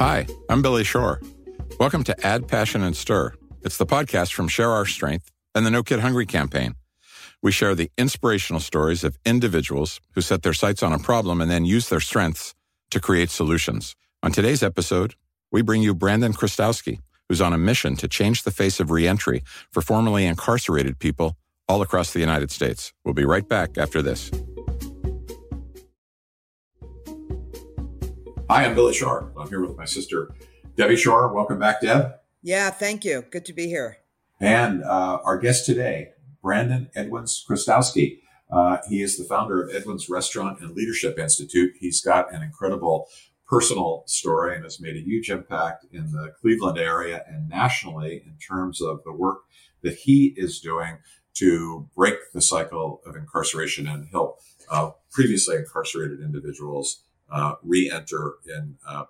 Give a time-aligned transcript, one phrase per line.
[0.00, 1.20] Hi, I'm Billy Shore.
[1.78, 3.34] Welcome to Add Passion and Stir.
[3.60, 6.74] It's the podcast from Share Our Strength and the No Kid Hungry campaign.
[7.42, 11.50] We share the inspirational stories of individuals who set their sights on a problem and
[11.50, 12.54] then use their strengths
[12.92, 13.94] to create solutions.
[14.22, 15.16] On today's episode,
[15.52, 19.42] we bring you Brandon Chrostowski, who's on a mission to change the face of reentry
[19.70, 21.36] for formerly incarcerated people
[21.68, 22.94] all across the United States.
[23.04, 24.30] We'll be right back after this.
[28.50, 29.30] Hi, I'm Billy Shore.
[29.38, 30.34] I'm here with my sister,
[30.74, 31.32] Debbie Shore.
[31.32, 32.14] Welcome back, Deb.
[32.42, 33.22] Yeah, thank you.
[33.30, 33.98] Good to be here.
[34.40, 38.18] And uh, our guest today, Brandon Edwins Chrostowski.
[38.50, 41.74] Uh, he is the founder of Edwins Restaurant and Leadership Institute.
[41.78, 43.06] He's got an incredible
[43.46, 48.34] personal story and has made a huge impact in the Cleveland area and nationally in
[48.38, 49.42] terms of the work
[49.82, 50.98] that he is doing
[51.34, 58.76] to break the cycle of incarceration and help uh, previously incarcerated individuals uh, re-enter in
[58.86, 59.04] uh,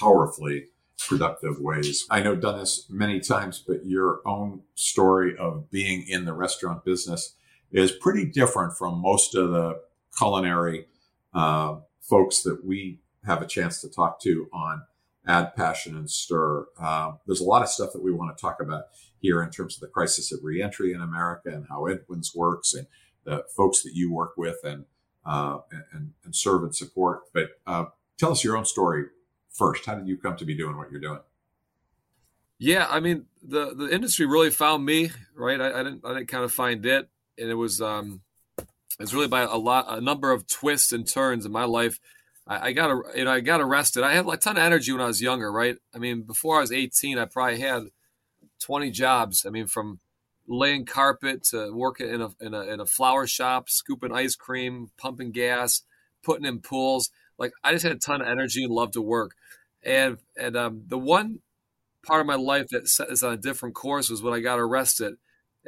[0.00, 0.66] powerfully
[0.98, 2.06] productive ways.
[2.10, 6.84] I know done this many times, but your own story of being in the restaurant
[6.84, 7.34] business
[7.72, 9.80] is pretty different from most of the
[10.16, 10.86] culinary
[11.34, 14.82] uh, folks that we have a chance to talk to on
[15.26, 16.66] Add Passion and Stir.
[16.78, 18.84] Um, there's a lot of stuff that we want to talk about
[19.20, 22.86] here in terms of the crisis of reentry in America and how Edwins works and
[23.24, 24.84] the folks that you work with and
[25.26, 25.58] uh,
[25.92, 27.32] and, and, serve and support.
[27.32, 27.86] But uh,
[28.18, 29.06] tell us your own story
[29.50, 29.86] first.
[29.86, 31.20] How did you come to be doing what you're doing?
[32.58, 35.60] Yeah, I mean the the industry really found me, right?
[35.60, 37.08] I, I didn't I didn't kind of find it,
[37.38, 38.20] and it was um,
[38.58, 38.66] it
[39.00, 41.98] was really by a lot a number of twists and turns in my life.
[42.46, 44.04] I, I got you know I got arrested.
[44.04, 45.76] I had a ton of energy when I was younger, right?
[45.94, 47.84] I mean, before I was 18, I probably had
[48.60, 49.44] 20 jobs.
[49.44, 50.00] I mean, from
[50.46, 54.90] laying carpet to working in a, in a, in a flower shop, scooping ice cream,
[54.98, 55.82] pumping gas,
[56.22, 57.10] putting in pools.
[57.38, 59.32] Like I just had a ton of energy and loved to work.
[59.82, 61.40] And, and um, the one
[62.04, 64.58] part of my life that set us on a different course was when I got
[64.58, 65.14] arrested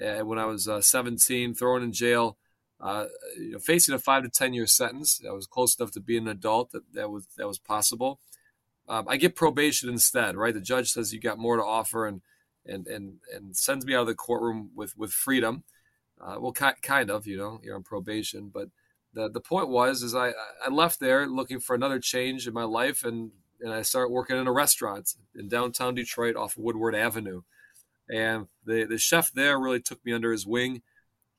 [0.02, 2.36] uh, when I was uh, 17, thrown in jail,
[2.80, 3.06] uh,
[3.38, 5.20] you know, facing a five to 10 year sentence.
[5.26, 8.20] I was close enough to be an adult that that was, that was possible.
[8.88, 10.54] Um, I get probation instead, right?
[10.54, 12.20] The judge says you got more to offer and,
[12.66, 15.64] and and and sends me out of the courtroom with with freedom.
[16.20, 18.68] Uh, well, ki- kind of, you know, you're on probation, but
[19.12, 20.32] the the point was is I
[20.64, 24.36] I left there looking for another change in my life, and and I started working
[24.36, 27.42] in a restaurant in downtown Detroit off Woodward Avenue,
[28.10, 30.82] and the the chef there really took me under his wing.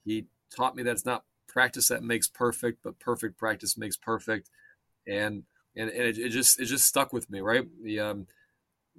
[0.05, 4.49] He taught me that it's not practice that makes perfect, but perfect practice makes perfect,
[5.07, 5.43] and
[5.75, 7.65] and, and it, it just it just stuck with me, right?
[7.83, 8.27] The um,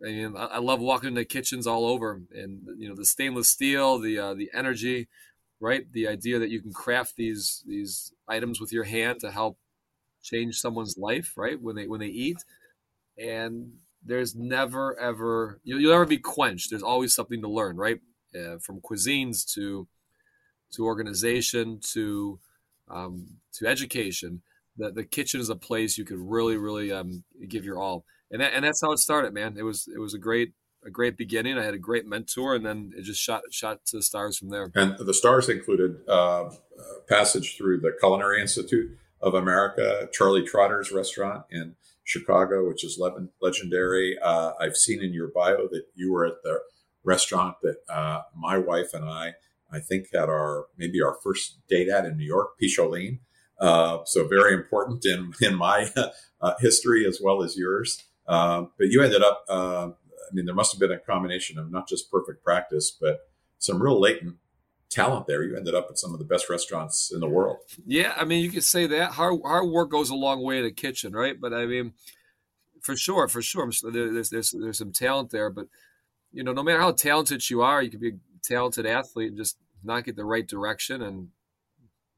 [0.05, 3.99] I mean, I, love walking into kitchens all over, and you know the stainless steel,
[3.99, 5.09] the uh, the energy,
[5.61, 5.91] right?
[5.93, 9.59] The idea that you can craft these these items with your hand to help
[10.23, 11.61] change someone's life, right?
[11.61, 12.39] When they when they eat,
[13.19, 13.73] and
[14.05, 16.71] there's never ever you'll, you'll never be quenched.
[16.71, 18.01] There's always something to learn, right?
[18.35, 19.89] Uh, from cuisines to
[20.73, 22.39] to organization to
[22.89, 24.43] um, to education.
[24.77, 28.41] The, the kitchen is a place you could really, really um, give your all and
[28.41, 29.57] that, and that's how it started, man.
[29.59, 30.53] It was it was a great
[30.85, 31.59] a great beginning.
[31.59, 34.51] I had a great mentor, and then it just shot shot to the stars from
[34.51, 34.71] there.
[34.75, 36.51] And the stars included uh,
[37.09, 41.75] passage through the Culinary Institute of America, Charlie Trotter's restaurant in
[42.05, 44.19] Chicago, which is le- legendary.
[44.23, 46.61] Uh, I've seen in your bio that you were at the
[47.05, 49.35] restaurant that uh, my wife and I,
[49.71, 53.21] I think, had our maybe our first date at in New York, Picholine.
[53.61, 55.91] Uh, so very important in in my
[56.41, 58.05] uh, history as well as yours.
[58.29, 61.71] Um, but you ended up, uh, I mean, there must have been a combination of
[61.71, 63.21] not just perfect practice, but
[63.59, 64.37] some real latent
[64.91, 65.43] talent there.
[65.43, 67.59] You ended up at some of the best restaurants in the world.
[67.87, 70.65] Yeah, I mean, you could say that hard hard work goes a long way in
[70.65, 71.41] a kitchen, right?
[71.41, 71.95] But I mean,
[72.83, 75.51] for sure, for sure, there's there's there's some talent there.
[75.51, 75.67] But
[76.31, 79.39] you know, no matter how talented you are, you could be a talented athlete and
[79.39, 81.29] just not get the right direction, and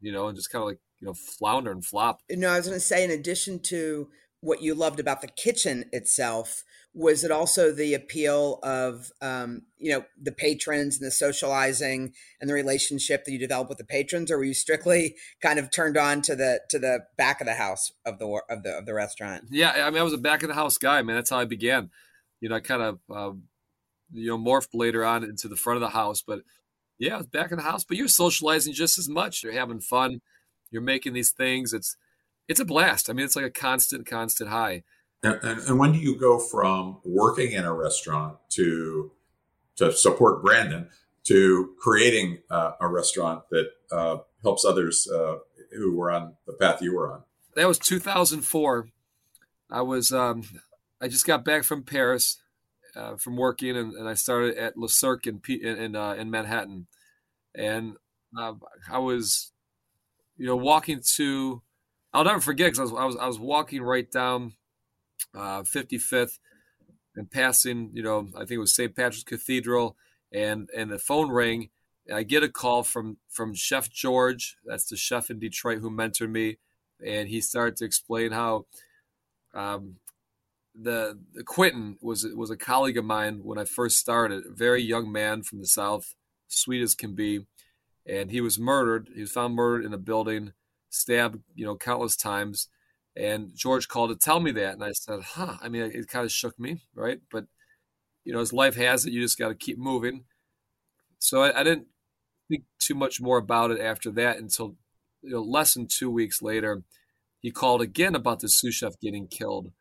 [0.00, 2.20] you know, and just kind of like you know flounder and flop.
[2.30, 4.08] No, I was going to say, in addition to
[4.40, 9.92] what you loved about the kitchen itself was it also the appeal of um, you
[9.92, 14.30] know the patrons and the socializing and the relationship that you developed with the patrons
[14.30, 17.54] or were you strictly kind of turned on to the to the back of the
[17.54, 19.44] house of the of the of the restaurant?
[19.50, 21.44] Yeah i mean i was a back of the house guy man that's how i
[21.44, 21.90] began.
[22.40, 23.32] You know i kind of uh,
[24.12, 26.40] you know morphed later on into the front of the house but
[26.98, 29.42] yeah I was back in the house but you're socializing just as much.
[29.42, 30.22] You're having fun.
[30.70, 31.72] You're making these things.
[31.72, 31.96] It's
[32.50, 33.08] it's a blast.
[33.08, 34.82] I mean, it's like a constant, constant high.
[35.22, 39.12] And, and, and when do you go from working in a restaurant to
[39.76, 40.88] to support Brandon
[41.24, 45.36] to creating uh, a restaurant that uh, helps others uh,
[45.72, 47.22] who were on the path you were on?
[47.54, 48.88] That was 2004.
[49.70, 50.42] I was um,
[51.00, 52.42] I just got back from Paris
[52.96, 56.32] uh, from working, and, and, I started at Le Cirque in in in, uh, in
[56.32, 56.88] Manhattan,
[57.54, 57.94] and
[58.36, 58.54] uh,
[58.90, 59.52] I was,
[60.36, 61.62] you know, walking to.
[62.12, 64.54] I'll never forget because I was, I was I was walking right down
[65.34, 66.38] uh, 55th
[67.16, 68.94] and passing, you know, I think it was St.
[68.94, 69.96] Patrick's Cathedral,
[70.32, 71.70] and and the phone rang.
[72.06, 75.90] And I get a call from from Chef George, that's the chef in Detroit who
[75.90, 76.58] mentored me,
[77.04, 78.66] and he started to explain how
[79.54, 79.96] um,
[80.74, 84.46] the, the Quentin was was a colleague of mine when I first started.
[84.46, 86.14] A very young man from the South,
[86.48, 87.46] sweet as can be,
[88.06, 89.10] and he was murdered.
[89.14, 90.52] He was found murdered in a building,
[90.90, 92.68] stabbed, you know, countless times.
[93.16, 96.24] And George called to tell me that, and I said, "Huh." I mean, it kind
[96.24, 97.20] of shook me, right?
[97.30, 97.46] But
[98.24, 100.24] you know, as life has it, you just got to keep moving.
[101.18, 101.86] So I, I didn't
[102.48, 104.76] think too much more about it after that until
[105.22, 106.82] you know less than two weeks later.
[107.40, 109.72] He called again about the sous chef getting killed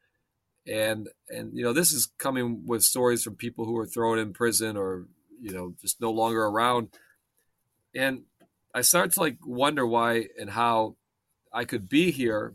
[0.69, 4.33] and and you know this is coming with stories from people who were thrown in
[4.33, 5.07] prison or
[5.41, 6.89] you know just no longer around
[7.95, 8.23] and
[8.75, 10.95] i started to like wonder why and how
[11.53, 12.53] i could be here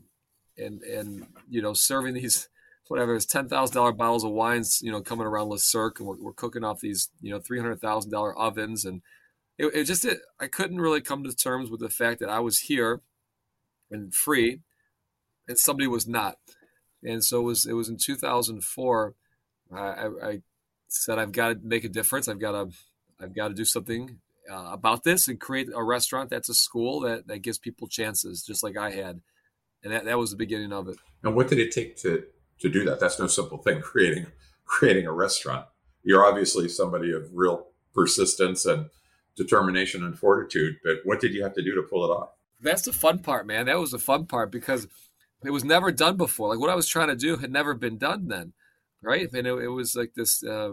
[0.56, 2.48] and and you know serving these
[2.88, 6.08] whatever it's ten thousand dollar bottles of wines you know coming around Le Cirque and
[6.08, 8.84] we're, we're cooking off these you know three hundred thousand dollar ovens.
[8.84, 9.02] And
[9.58, 12.40] it, it just it, I couldn't really come to terms with the fact that I
[12.40, 13.00] was here
[13.90, 14.60] and free
[15.48, 16.36] and somebody was not.
[17.02, 19.14] And so it was it was in 2004
[19.74, 20.40] I, I
[20.88, 22.28] said I've got to make a difference.
[22.28, 22.76] I've got to
[23.20, 24.20] I've got to do something
[24.50, 28.42] uh, about this and create a restaurant that's a school that, that gives people chances
[28.42, 29.20] just like I had
[29.82, 32.24] and that, that was the beginning of it and what did it take to
[32.60, 34.26] to do that that's no simple thing creating
[34.64, 35.66] creating a restaurant
[36.02, 38.86] you're obviously somebody of real persistence and
[39.36, 42.30] determination and fortitude but what did you have to do to pull it off
[42.60, 44.86] that's the fun part man that was the fun part because
[45.44, 46.48] it was never done before.
[46.48, 48.52] Like what I was trying to do had never been done then,
[49.02, 49.30] right?
[49.32, 50.72] And it, it was like this, uh,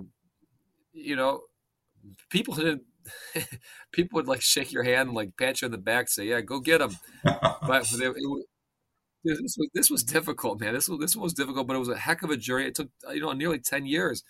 [0.94, 1.41] you know,
[2.29, 2.83] people didn't.
[3.92, 6.42] people would like shake your hand and like pat you on the back, say, "Yeah,
[6.42, 8.45] go get them." but it, it,
[9.24, 10.74] this was this was difficult, man.
[10.74, 12.68] This was this was difficult, but it was a heck of a journey.
[12.68, 14.24] It took you know nearly ten years,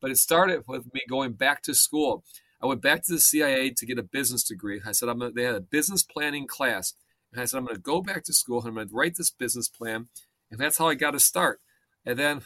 [0.00, 2.24] but it started with me going back to school.
[2.62, 4.80] I went back to the CIA to get a business degree.
[4.84, 6.94] I said I'm a, they had a business planning class.
[7.32, 9.16] And I said, I'm going to go back to school and I'm going to write
[9.16, 10.08] this business plan.
[10.50, 11.60] And that's how I got to start.
[12.04, 12.40] And then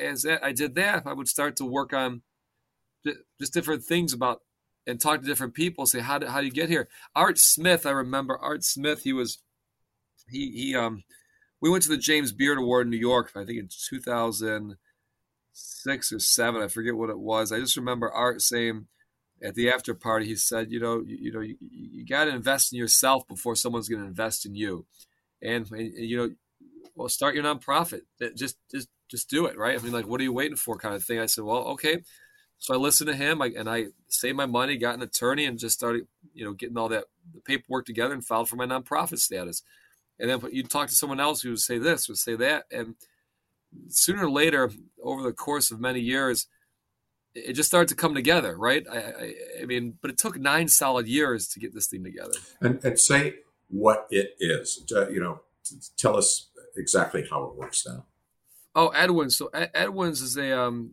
[0.00, 2.22] as I did that, I would start to work on
[3.40, 4.40] just different things about
[4.86, 5.86] and talk to different people.
[5.86, 6.88] Say, how do, how do you get here?
[7.14, 9.02] Art Smith, I remember Art Smith.
[9.02, 9.38] He was
[10.28, 11.04] he he um
[11.60, 13.32] we went to the James Beard Award in New York.
[13.34, 16.62] I think in 2006 or seven.
[16.62, 17.52] I forget what it was.
[17.52, 18.86] I just remember Art saying
[19.42, 22.30] at the after party, he said, you know, you, you know, you, you got to
[22.30, 24.86] invest in yourself before someone's going to invest in you,
[25.42, 26.30] and, and, you know,
[26.94, 28.02] well, start your nonprofit.
[28.34, 29.78] Just just just do it, right?
[29.78, 31.18] I mean, like, what are you waiting for, kind of thing.
[31.18, 32.02] I said, well, okay.
[32.58, 35.58] So I listened to him, I, and I saved my money, got an attorney, and
[35.58, 37.04] just started, you know, getting all that
[37.44, 39.62] paperwork together and filed for my nonprofit status.
[40.18, 42.94] And then you talk to someone else who would say this, would say that, and
[43.88, 44.70] sooner or later,
[45.02, 46.46] over the course of many years,
[47.34, 48.86] it just started to come together, right?
[48.90, 52.32] I, I, I, mean, but it took nine solid years to get this thing together.
[52.62, 53.34] And, and say
[53.68, 54.82] what it is.
[54.88, 55.40] To, You know,
[55.98, 58.06] tell us exactly how it works now.
[58.74, 59.36] Oh, Edwin's.
[59.36, 60.58] So Edwin's is a.
[60.58, 60.92] Um,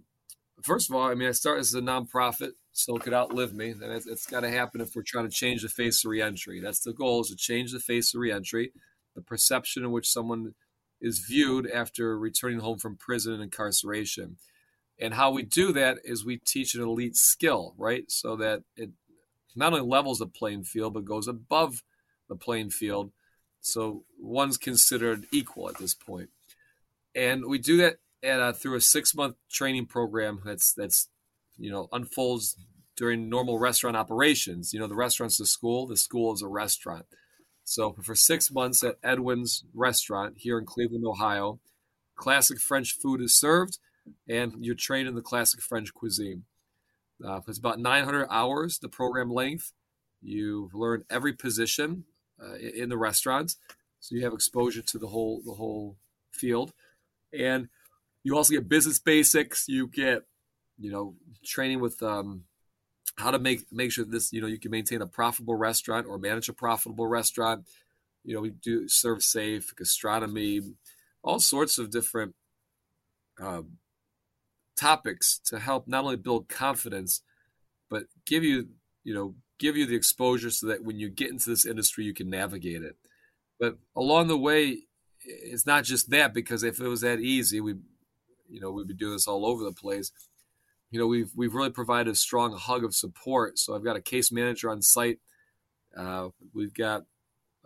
[0.64, 3.72] first of all, I mean, I started as a nonprofit, so it could outlive me.
[3.72, 6.60] And it's, it's got to happen if we're trying to change the face of reentry.
[6.60, 8.72] That's the goal: is to change the face of reentry,
[9.16, 10.56] the perception in which someone
[11.02, 14.38] is viewed after returning home from prison and incarceration.
[15.00, 18.10] And how we do that is we teach an elite skill, right?
[18.10, 18.92] So that it
[19.56, 21.84] not only levels the playing field, but goes above
[22.30, 23.12] the playing field.
[23.60, 26.30] So one's considered equal at this point.
[27.16, 31.10] And we do that at a, through a six month training program that's, that's,
[31.58, 32.58] you know, unfolds
[32.96, 34.74] during normal restaurant operations.
[34.74, 37.06] You know, the restaurant's the school, the school is a restaurant.
[37.64, 41.60] So for six months at Edwin's restaurant here in Cleveland, Ohio,
[42.16, 43.80] classic French food is served
[44.28, 46.44] and you're trained in the classic French cuisine.
[47.26, 49.72] Uh, it's about 900 hours, the program length.
[50.22, 52.06] You learn every position
[52.42, 53.58] uh, in the restaurants,
[54.00, 55.98] so you have exposure to the whole the whole
[56.32, 56.74] field,
[57.32, 57.70] and
[58.24, 59.66] you also get business basics.
[59.68, 60.24] You get,
[60.78, 61.16] you know,
[61.46, 62.44] training with um,
[63.18, 66.18] how to make make sure this you know you can maintain a profitable restaurant or
[66.18, 67.66] manage a profitable restaurant.
[68.24, 70.62] You know, we do ServSafe, gastronomy,
[71.24, 72.36] all sorts of different
[73.40, 73.78] um,
[74.78, 77.22] topics to help not only build confidence,
[77.90, 78.70] but give you,
[79.04, 82.14] you know, give you the exposure so that when you get into this industry, you
[82.14, 82.96] can navigate it.
[83.60, 84.84] But along the way,
[85.22, 87.76] it's not just that because if it was that easy, we,
[88.54, 90.12] you know we've been doing this all over the place.
[90.92, 93.58] You know, we've we've really provided a strong hug of support.
[93.58, 95.20] So I've got a case manager on site.
[95.98, 97.04] Uh, we've got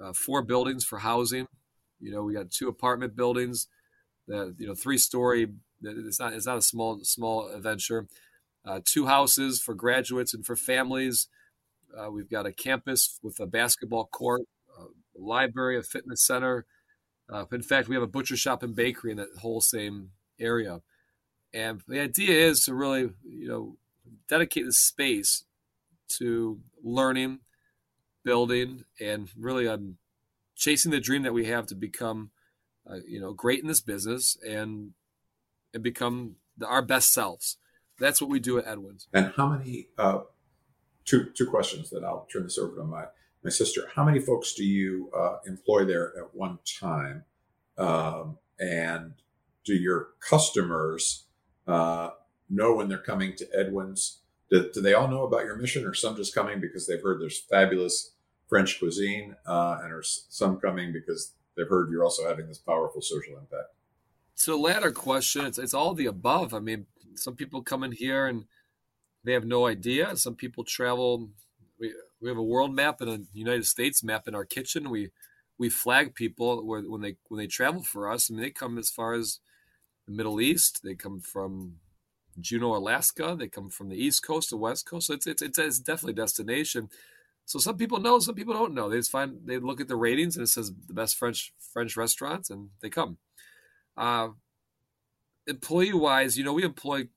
[0.01, 1.45] uh, four buildings for housing.
[1.99, 3.67] You know, we got two apartment buildings,
[4.27, 5.47] that you know, three story.
[5.83, 8.07] It's not it's not a small small adventure.
[8.65, 11.27] Uh, two houses for graduates and for families.
[11.97, 14.41] Uh, we've got a campus with a basketball court,
[14.79, 16.65] a library, a fitness center.
[17.29, 20.81] Uh, in fact, we have a butcher shop and bakery in that whole same area.
[21.53, 23.77] And the idea is to really, you know,
[24.27, 25.43] dedicate the space
[26.17, 27.39] to learning,
[28.23, 29.97] building, and really um,
[30.55, 32.31] chasing the dream that we have to become,
[32.89, 34.93] uh, you know, great in this business and
[35.73, 37.57] and become the, our best selves.
[37.99, 39.07] That's what we do at Edwin's.
[39.13, 39.87] And how many?
[39.97, 40.19] Uh,
[41.07, 43.05] two two questions that I'll turn this over to my
[43.43, 43.89] my sister.
[43.95, 47.23] How many folks do you uh, employ there at one time?
[47.77, 49.13] Um, and
[49.67, 51.25] do your customers
[51.67, 52.11] uh,
[52.49, 54.21] know when they're coming to Edwin's?
[54.49, 57.21] Do, do, they all know about your mission, or some just coming because they've heard
[57.21, 58.13] there's fabulous
[58.47, 63.01] French cuisine, uh, and are some coming because they've heard you're also having this powerful
[63.01, 63.73] social impact?
[64.35, 66.53] So, latter question, it's, it's all the above.
[66.53, 68.45] I mean, some people come in here and
[69.25, 70.15] they have no idea.
[70.15, 71.29] Some people travel.
[71.77, 74.89] We, we have a world map and a United States map in our kitchen.
[74.89, 75.11] We
[75.57, 78.29] we flag people where, when they when they travel for us.
[78.29, 79.39] I mean, they come as far as
[80.07, 80.81] the Middle East.
[80.83, 81.77] They come from
[82.39, 83.35] Juneau, Alaska.
[83.37, 85.07] They come from the East Coast, the West Coast.
[85.07, 86.89] So it's it's it's, it's definitely destination.
[87.45, 88.89] So some people know, some people don't know.
[88.89, 91.95] They just find they look at the ratings and it says the best French French
[91.95, 93.17] restaurants, and they come.
[93.95, 94.29] Uh,
[95.47, 97.07] employee wise, you know, we employ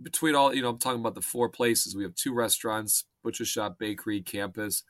[0.00, 0.54] between all.
[0.54, 1.94] You know, I'm talking about the four places.
[1.94, 4.84] We have two restaurants, butcher shop, bakery, campus.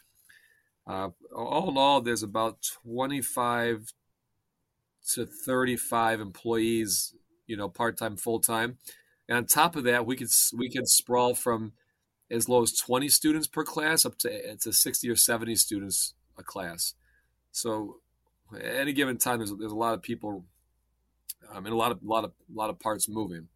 [0.86, 3.94] Uh, all in all, there's about 25
[5.12, 7.14] to 35 employees,
[7.46, 8.78] you know, part time, full time.
[9.28, 11.72] And on top of that, we could we could sprawl from
[12.30, 16.42] as low as 20 students per class up to to 60 or 70 students a
[16.42, 16.94] class.
[17.52, 18.00] So
[18.54, 20.44] at any given time, there's there's a lot of people,
[21.52, 23.48] um, and a lot of lot of lot of parts moving.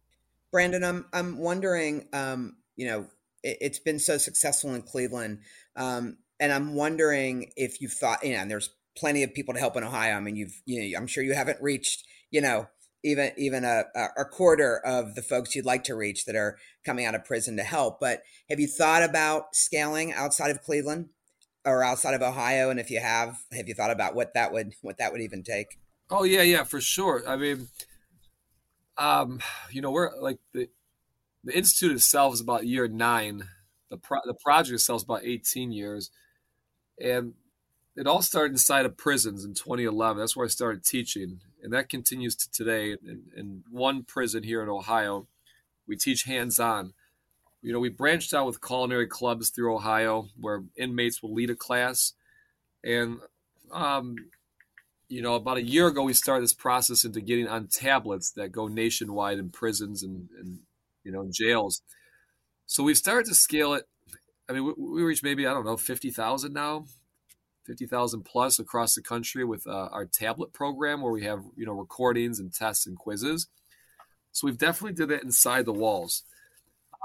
[0.51, 3.07] Brandon, I'm I'm wondering, um, you know,
[3.43, 5.39] it, has been so successful in Cleveland.
[5.75, 9.59] Um, and I'm wondering if you've thought, you know, and there's plenty of people to
[9.59, 10.15] help in Ohio.
[10.15, 12.67] I mean, you've, you know, I'm sure you haven't reached, you know,
[13.03, 13.83] even even a,
[14.17, 17.57] a quarter of the folks you'd like to reach that are coming out of prison
[17.57, 17.99] to help.
[17.99, 21.09] But have you thought about scaling outside of Cleveland
[21.65, 22.69] or outside of Ohio?
[22.69, 25.43] And if you have, have you thought about what that would what that would even
[25.43, 25.77] take?
[26.09, 27.23] Oh yeah, yeah, for sure.
[27.27, 27.67] I mean,
[28.97, 29.39] um,
[29.71, 30.69] you know, we're like the
[31.43, 33.43] the institute itself is about year nine.
[33.89, 36.11] The pro- the project itself is about eighteen years
[36.99, 37.33] and
[37.95, 40.17] it all started inside of prisons in 2011.
[40.17, 42.91] That's where I started teaching, and that continues to today.
[42.91, 45.27] In, in one prison here in Ohio,
[45.87, 46.93] we teach hands-on.
[47.61, 51.55] You know, we branched out with culinary clubs through Ohio, where inmates will lead a
[51.55, 52.13] class,
[52.83, 53.19] and
[53.71, 54.15] um,
[55.07, 58.51] you know, about a year ago, we started this process into getting on tablets that
[58.51, 60.59] go nationwide in prisons and, and
[61.03, 61.81] you know, jails.
[62.65, 63.87] So we've started to scale it
[64.49, 66.85] I mean, we, we reach maybe I don't know fifty thousand now,
[67.69, 71.67] fifty thousand plus across the country with uh, our tablet program where we have you
[71.67, 73.47] know recordings and tests and quizzes.
[74.31, 76.23] So we've definitely did that inside the walls.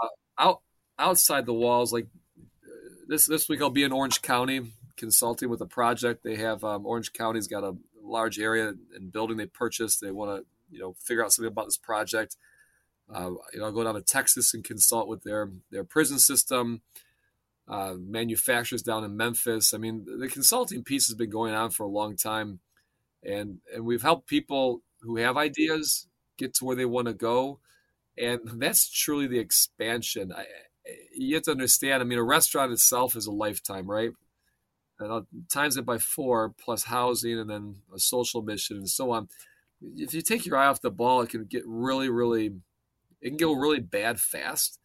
[0.03, 0.63] Uh, out
[0.99, 2.07] outside the walls, like
[3.07, 6.25] this this week, I'll be in Orange County consulting with a project.
[6.25, 10.01] They have um, Orange County's got a large area and building they purchased.
[10.01, 12.37] They want to you know figure out something about this project.
[13.15, 16.81] Uh, you know, I'll go down to Texas and consult with their their prison system
[17.69, 19.73] uh, manufacturers down in Memphis.
[19.73, 22.61] I mean, the consulting piece has been going on for a long time,
[23.23, 26.07] and and we've helped people who have ideas
[26.37, 27.61] get to where they want to go,
[28.19, 30.33] and that's truly the expansion.
[30.33, 30.45] I,
[31.17, 32.03] you have to understand.
[32.03, 34.11] I mean, a restaurant itself is a lifetime, right?
[34.99, 39.11] And I'll times it by four plus housing and then a social mission and so
[39.11, 39.29] on.
[39.81, 42.53] If you take your eye off the ball, it can get really, really,
[43.21, 44.79] it can go really bad fast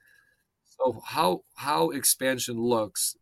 [0.80, 3.16] so how how expansion looks,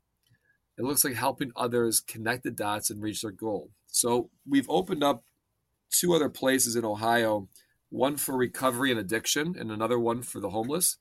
[0.77, 3.71] it looks like helping others connect the dots and reach their goal.
[3.87, 5.23] So we've opened up
[5.91, 7.47] two other places in Ohio,
[7.89, 10.97] one for recovery and addiction, and another one for the homeless.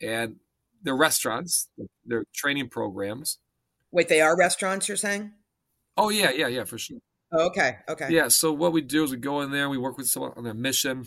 [0.00, 0.36] And
[0.82, 1.68] they're restaurants,
[2.04, 3.38] they're training programs.
[3.90, 5.32] Wait, they are restaurants, you're saying?
[5.96, 6.98] Oh yeah, yeah, yeah, for sure.
[7.32, 8.08] Oh, okay, okay.
[8.10, 10.44] Yeah, so what we do is we go in there, we work with someone on
[10.44, 11.06] their mission.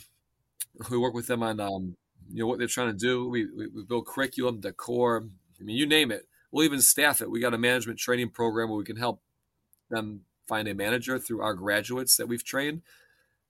[0.89, 1.95] We work with them on um,
[2.31, 3.27] you know what they're trying to do.
[3.29, 5.27] We, we, we build curriculum, decor.
[5.59, 6.27] I mean, you name it.
[6.51, 7.29] We'll even staff it.
[7.29, 9.21] We got a management training program where we can help
[9.89, 12.81] them find a manager through our graduates that we've trained.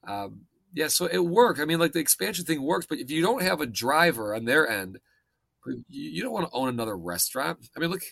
[0.08, 0.42] Um,
[0.74, 1.60] Yeah, so it worked.
[1.60, 4.46] I mean, like the expansion thing works, but if you don't have a driver on
[4.46, 5.00] their end,
[5.88, 7.70] you don't want to own another restaurant.
[7.76, 8.04] I mean, look,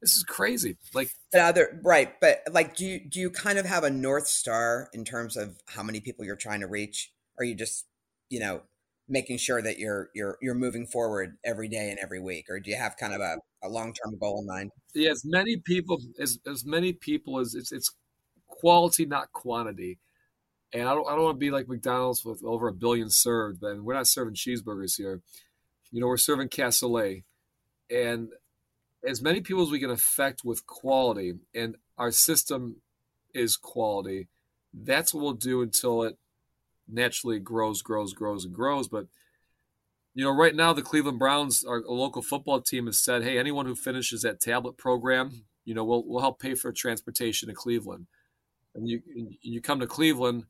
[0.00, 0.76] this is crazy.
[0.94, 4.26] Like but other right, but like, do you do you kind of have a north
[4.26, 7.12] star in terms of how many people you're trying to reach?
[7.36, 7.86] Or are you just,
[8.30, 8.62] you know,
[9.08, 12.70] making sure that you're you're you're moving forward every day and every week, or do
[12.70, 14.70] you have kind of a, a long term goal in mind?
[14.94, 17.90] Yeah, as many people as as many people as it's it's
[18.46, 19.98] quality, not quantity.
[20.72, 23.60] And I don't, I don't want to be like McDonald's with over a billion served,
[23.60, 25.20] but we're not serving cheeseburgers here.
[25.92, 27.22] You know, we're serving cassoulet.
[27.90, 28.30] And
[29.06, 32.76] as many people as we can affect with quality, and our system
[33.34, 34.28] is quality,
[34.72, 36.16] that's what we'll do until it
[36.88, 38.88] naturally grows, grows, grows, and grows.
[38.88, 39.06] But
[40.14, 43.66] you know, right now the Cleveland Browns, our local football team, has said, "Hey, anyone
[43.66, 48.06] who finishes that tablet program, you know, we'll we'll help pay for transportation to Cleveland."
[48.74, 49.00] And you
[49.42, 50.44] you come to Cleveland,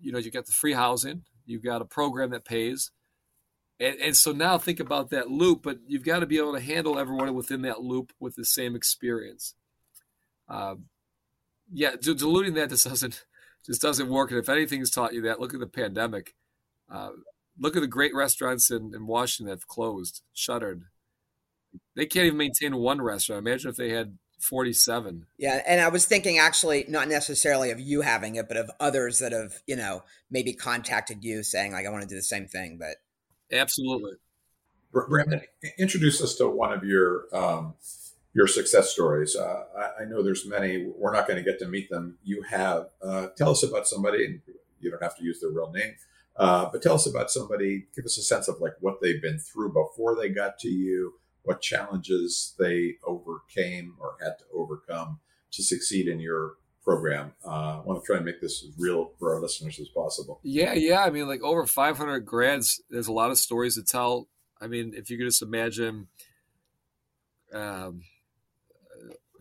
[0.00, 2.90] you know, you got the free housing, you've got a program that pays.
[3.80, 6.60] And, and so now think about that loop, but you've got to be able to
[6.60, 9.54] handle everyone within that loop with the same experience.
[10.48, 10.84] Um,
[11.72, 13.24] yeah, diluting that just doesn't
[13.64, 14.30] just doesn't work.
[14.30, 16.34] And if anything's taught you that, look at the pandemic.
[16.90, 17.10] Uh,
[17.58, 20.84] look at the great restaurants in, in Washington that have closed, shuttered.
[21.96, 23.46] They can't even maintain one restaurant.
[23.46, 25.26] Imagine if they had 47.
[25.38, 25.62] Yeah.
[25.66, 29.32] And I was thinking actually not necessarily of you having it, but of others that
[29.32, 32.78] have, you know, maybe contacted you saying, like, I want to do the same thing.
[32.78, 32.96] But
[33.56, 34.12] absolutely.
[34.92, 35.40] Brandon,
[35.78, 37.74] introduce us to one of your um,
[38.34, 39.36] your success stories.
[39.36, 40.86] Uh, I, I, know there's many.
[40.96, 42.18] We're not going to get to meet them.
[42.22, 42.86] You have.
[43.02, 44.40] Uh, tell us about somebody,
[44.80, 45.94] you don't have to use their real name,
[46.36, 47.86] uh, but tell us about somebody.
[47.94, 51.14] Give us a sense of like what they've been through before they got to you,
[51.42, 55.20] what challenges they overcame or had to overcome
[55.52, 57.32] to succeed in your program.
[57.44, 60.40] Uh, I want to try and make this as real for our listeners as possible.
[60.42, 61.04] Yeah, yeah.
[61.04, 64.28] I mean, like over 500 grads, there's a lot of stories to tell.
[64.60, 66.08] I mean, if you could just imagine
[67.52, 68.02] um,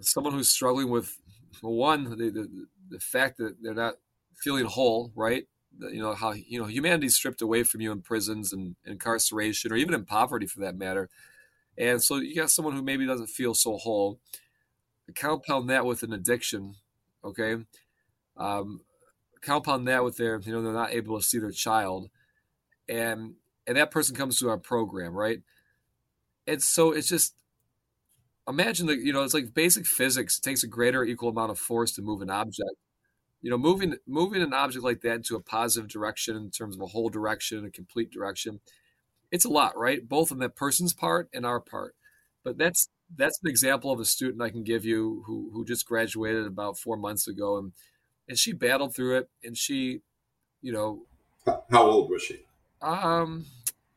[0.02, 1.18] someone who's struggling with,
[1.62, 3.96] one, the, the, the fact that they're not
[4.36, 5.46] feeling whole, right?
[5.90, 9.78] you know how you know humanity's stripped away from you in prisons and incarceration or
[9.78, 11.10] even in poverty for that matter
[11.78, 14.20] and so you got someone who maybe doesn't feel so whole.
[15.16, 16.76] Compound that with an addiction,
[17.24, 17.58] okay?
[18.38, 18.82] Um,
[19.42, 22.10] compound that with their, you know, they're not able to see their child,
[22.88, 23.34] and
[23.68, 25.42] and that person comes to our program, right?
[26.48, 27.36] And so it's just
[28.52, 30.38] imagine that you know it's like basic physics.
[30.38, 32.76] It takes a greater equal amount of force to move an object.
[33.42, 36.82] You know, moving moving an object like that into a positive direction in terms of
[36.82, 38.60] a whole direction, a complete direction
[39.32, 40.08] it's a lot, right?
[40.08, 41.96] Both on that person's part and our part.
[42.44, 45.86] But that's that's an example of a student I can give you who who just
[45.86, 47.72] graduated about four months ago, and
[48.28, 50.02] and she battled through it, and she,
[50.62, 51.04] you know,
[51.46, 52.46] how old was she?
[52.82, 53.46] Um,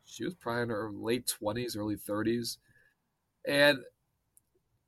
[0.05, 2.59] she was probably in her late twenties, early thirties,
[3.47, 3.79] and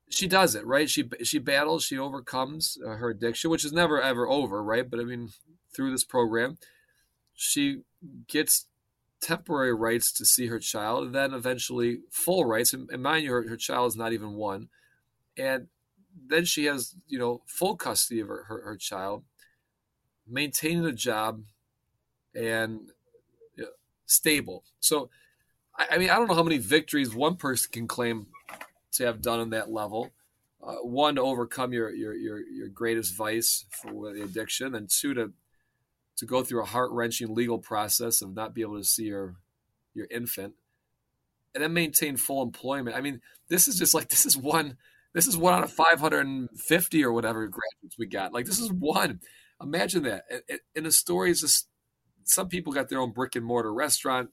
[0.09, 0.89] she does it right.
[0.89, 4.89] She she battles, she overcomes uh, her addiction, which is never ever over, right?
[4.89, 5.29] But I mean,
[5.75, 6.57] through this program,
[7.33, 7.81] she
[8.27, 8.67] gets
[9.21, 12.73] temporary rights to see her child, and then eventually full rights.
[12.73, 14.69] And, and mind you, her, her child is not even one.
[15.37, 15.67] And
[16.27, 19.23] then she has, you know, full custody of her, her, her child,
[20.27, 21.43] maintaining a job,
[22.33, 22.91] and
[23.55, 23.69] you know,
[24.05, 24.63] stable.
[24.79, 25.09] So,
[25.77, 28.27] I, I, mean, I don't know how many victories one person can claim
[28.97, 30.11] to have done on that level.
[30.61, 35.13] Uh, one to overcome your, your your your greatest vice for the addiction, and two
[35.13, 35.31] to
[36.17, 39.35] to go through a heart wrenching legal process of not be able to see your
[39.93, 40.55] your infant,
[41.53, 42.95] and then maintain full employment.
[42.95, 44.77] I mean, this is just like this is one
[45.17, 48.33] this is one out of 550 or whatever graduates we got.
[48.33, 49.19] Like this is one.
[49.59, 50.25] Imagine that.
[50.75, 51.67] And the story is just
[52.23, 54.29] some people got their own brick and mortar restaurant.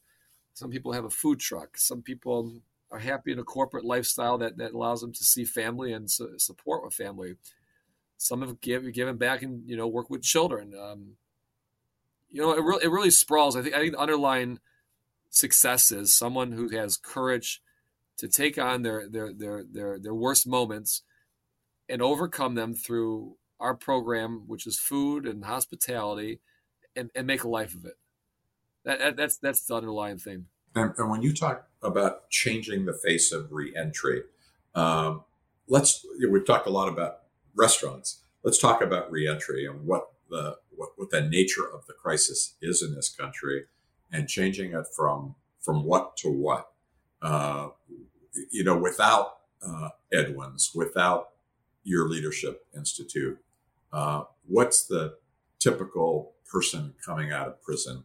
[0.52, 1.78] Some people have a food truck.
[1.78, 2.60] Some people
[2.94, 6.38] are happy in a corporate lifestyle that, that allows them to see family and su-
[6.38, 7.34] support with family.
[8.16, 10.74] Some have give, given back and you know work with children.
[10.80, 11.16] Um,
[12.30, 13.56] you know, it really it really sprawls.
[13.56, 14.60] I think I think the underlying
[15.28, 17.60] success is someone who has courage
[18.18, 21.02] to take on their their their their their worst moments
[21.88, 26.40] and overcome them through our program, which is food and hospitality,
[26.94, 27.98] and, and make a life of it.
[28.84, 30.46] That, that that's that's the underlying thing.
[30.74, 34.22] And, and, when you talk about changing the face of reentry,
[34.74, 35.22] um,
[35.68, 37.20] let's we've talked a lot about
[37.54, 38.22] restaurants.
[38.42, 42.82] Let's talk about reentry and what the what, what the nature of the crisis is
[42.82, 43.64] in this country
[44.12, 46.70] and changing it from from what to what.
[47.22, 47.68] Uh,
[48.50, 51.30] you know, without uh, Edwin's, without
[51.84, 53.38] your leadership institute,
[53.92, 55.16] uh, what's the
[55.58, 58.04] typical person coming out of prison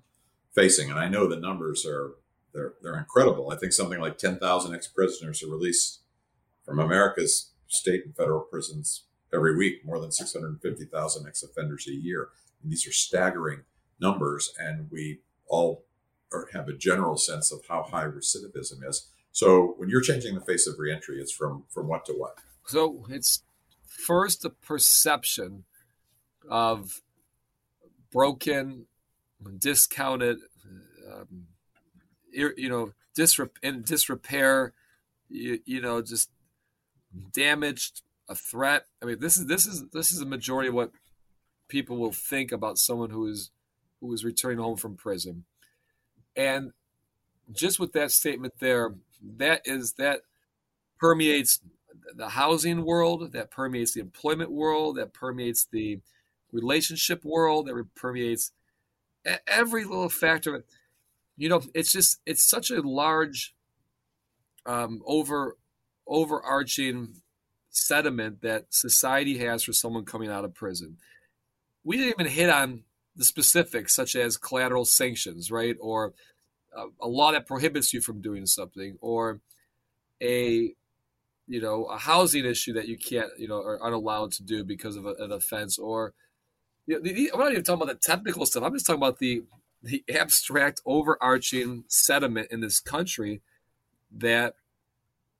[0.53, 2.12] facing, and I know the numbers are
[2.54, 3.52] they're they're incredible.
[3.52, 6.02] I think something like ten thousand ex prisoners are released
[6.64, 9.86] from America's state and federal prisons every week.
[9.86, 12.30] More than six hundred fifty thousand ex offenders a year.
[12.62, 13.62] And these are staggering
[14.00, 15.86] numbers, and we all
[16.54, 19.10] have a general sense of how high recidivism is.
[19.32, 22.38] So when you're changing the face of reentry, it's from from what to what?
[22.66, 23.44] So it's
[23.84, 25.66] first a perception
[26.50, 27.02] of
[28.12, 28.86] broken,
[29.60, 30.38] discounted,
[31.12, 31.48] um,
[32.32, 34.74] you know, disrep- in disrepair,
[35.30, 36.30] you, you know, just
[37.34, 38.86] damaged, a threat.
[39.02, 40.92] I mean, this is this is this is a majority of what
[41.68, 43.52] people will think about someone who is
[44.00, 45.46] who is returning home from prison.
[46.36, 46.72] And
[47.52, 48.94] just with that statement there,
[49.38, 50.22] that is that
[51.00, 51.60] permeates
[52.15, 56.00] the housing world, that permeates the employment world, that permeates the
[56.52, 58.52] relationship world, that permeates
[59.48, 60.63] every little factor.
[61.39, 63.56] You know, it's just it's such a large,
[64.65, 65.56] um, over
[66.06, 67.21] overarching
[67.69, 70.97] sediment that society has for someone coming out of prison.
[71.86, 72.84] We didn't even hit on
[73.15, 76.13] the specifics, such as collateral sanctions, right, or
[76.75, 79.39] a, a law that prohibits you from doing something, or
[80.21, 80.73] a
[81.47, 84.97] you know a housing issue that you can't you know are unallowed to do because
[84.97, 86.13] of a, an offense, or
[86.86, 88.63] you know, the, I'm not even talking about the technical stuff.
[88.63, 89.43] I'm just talking about the
[89.82, 93.42] the abstract, overarching sediment in this country
[94.12, 94.56] that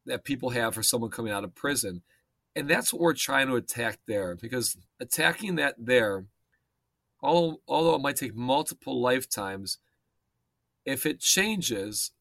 [0.06, 2.02] that people have for someone coming out of prison.
[2.56, 6.26] And that's what we're trying to attack there because attacking that there,
[7.22, 9.78] although, although it might take multiple lifetimes,
[10.86, 12.12] if it changes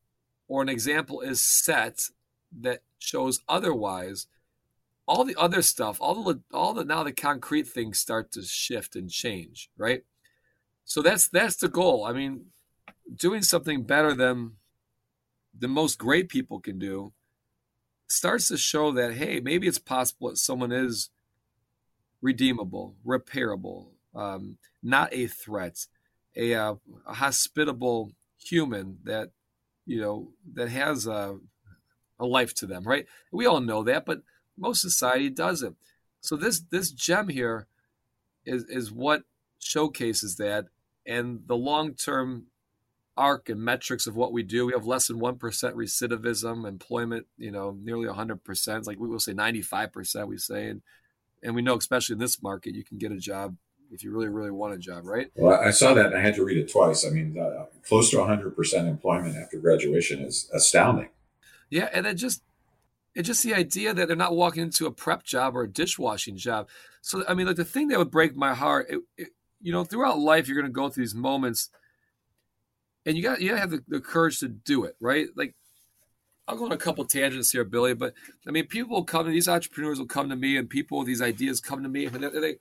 [0.48, 2.08] or an example is set
[2.60, 4.26] that shows otherwise,
[5.06, 8.94] all the other stuff, all the all the now the concrete things start to shift
[8.94, 10.02] and change, right?
[10.88, 12.06] So that's that's the goal.
[12.06, 12.46] I mean,
[13.14, 14.52] doing something better than
[15.56, 17.12] the most great people can do
[18.08, 21.10] starts to show that hey, maybe it's possible that someone is
[22.22, 25.86] redeemable, repairable, um, not a threat,
[26.34, 26.74] a, uh,
[27.06, 29.28] a hospitable human that
[29.84, 31.36] you know that has a,
[32.18, 33.04] a life to them, right?
[33.30, 34.22] We all know that, but
[34.56, 35.76] most society doesn't.
[36.22, 37.66] So this this gem here
[38.46, 39.24] is is what
[39.58, 40.68] showcases that,
[41.08, 42.46] and the long term
[43.18, 44.66] arc and metrics of what we do.
[44.66, 48.86] We have less than 1% recidivism, employment, you know, nearly 100%.
[48.86, 50.68] like we will say 95%, we say.
[50.68, 50.82] And,
[51.42, 53.56] and we know, especially in this market, you can get a job
[53.90, 55.30] if you really, really want a job, right?
[55.34, 57.04] Well, I saw that and I had to read it twice.
[57.04, 61.08] I mean, uh, close to 100% employment after graduation is astounding.
[61.70, 61.88] Yeah.
[61.92, 62.42] And then just,
[63.14, 66.36] it's just the idea that they're not walking into a prep job or a dishwashing
[66.36, 66.68] job.
[67.00, 69.28] So, I mean, like the thing that would break my heart, it, it,
[69.60, 71.70] you know, throughout life, you're going to go through these moments–
[73.08, 75.28] and you got you got to have the, the courage to do it, right?
[75.34, 75.54] Like
[76.46, 78.12] I'll go on a couple tangents here, Billy, but
[78.46, 81.06] I mean, people will come, to these entrepreneurs will come to me, and people with
[81.06, 82.56] these ideas come to me, and they, they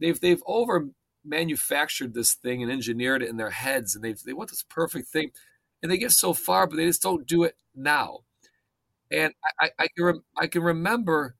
[0.00, 0.88] they've they've over
[1.22, 5.08] manufactured this thing and engineered it in their heads, and they they want this perfect
[5.08, 5.32] thing,
[5.82, 8.20] and they get so far, but they just don't do it now.
[9.10, 11.34] And I, I can rem- I can remember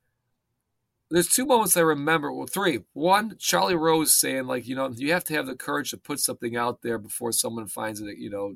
[1.10, 2.32] there's two moments I remember.
[2.32, 2.80] Well, three.
[2.92, 6.20] One, Charlie Rose saying like, you know, you have to have the courage to put
[6.20, 8.54] something out there before someone finds it, you know,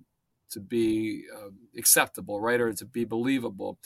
[0.51, 3.79] to be um, acceptable, right, or to be believable.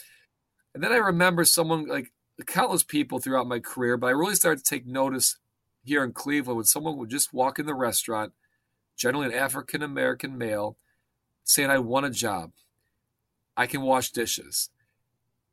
[0.74, 2.12] And then I remember someone like
[2.46, 5.38] countless people throughout my career, but I really started to take notice
[5.83, 8.33] here in Cleveland when someone would just walk in the restaurant,
[8.96, 10.76] generally an African American male,
[11.42, 12.52] saying, "I want a job.
[13.57, 14.68] I can wash dishes."